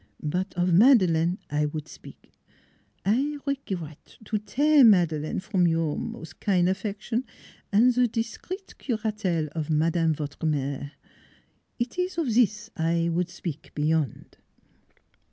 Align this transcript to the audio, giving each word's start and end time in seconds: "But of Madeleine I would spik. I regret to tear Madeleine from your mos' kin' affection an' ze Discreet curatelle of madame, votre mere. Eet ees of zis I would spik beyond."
"But 0.35 0.55
of 0.55 0.73
Madeleine 0.73 1.37
I 1.51 1.67
would 1.67 1.87
spik. 1.87 2.31
I 3.05 3.37
regret 3.45 4.17
to 4.25 4.39
tear 4.39 4.83
Madeleine 4.83 5.39
from 5.39 5.67
your 5.67 5.95
mos' 5.99 6.33
kin' 6.33 6.67
affection 6.67 7.23
an' 7.71 7.91
ze 7.91 8.07
Discreet 8.07 8.73
curatelle 8.79 9.49
of 9.49 9.69
madame, 9.69 10.15
votre 10.15 10.47
mere. 10.47 10.93
Eet 11.77 11.99
ees 11.99 12.17
of 12.17 12.31
zis 12.31 12.71
I 12.75 13.09
would 13.09 13.29
spik 13.29 13.73
beyond." 13.75 14.37